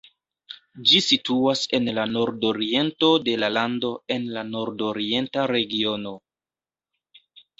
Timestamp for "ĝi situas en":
0.91-1.89